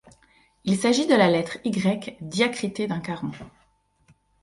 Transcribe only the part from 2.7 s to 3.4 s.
d’un caron.